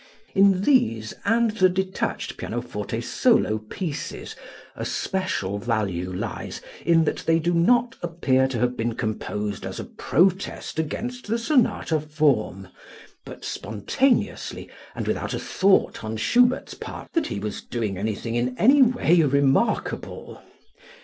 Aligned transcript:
In 0.33 0.63
these 0.63 1.13
and 1.25 1.51
the 1.51 1.69
detached 1.69 2.35
pianoforte 2.35 3.01
solo 3.01 3.59
pieces 3.59 4.35
a 4.75 4.83
special 4.83 5.59
value 5.59 6.11
lies 6.11 6.59
in 6.83 7.03
that 7.03 7.17
they 7.17 7.37
do 7.37 7.53
not 7.53 7.97
appear 8.01 8.47
to 8.47 8.57
have 8.57 8.75
been 8.75 8.95
composed 8.95 9.63
as 9.63 9.79
a 9.79 9.83
protest 9.83 10.79
against 10.79 11.27
the 11.27 11.37
sonata 11.37 11.99
form, 11.99 12.69
but 13.25 13.45
spontaneously 13.45 14.71
and 14.95 15.05
without 15.07 15.35
a 15.35 15.39
thought 15.39 16.03
on 16.03 16.17
Schubert's 16.17 16.73
part 16.73 17.09
that 17.13 17.27
he 17.27 17.37
was 17.37 17.61
doing 17.61 17.95
anything 17.95 18.33
in 18.33 18.57
any 18.57 18.81
way 18.81 19.21
remarkable. 19.21 20.41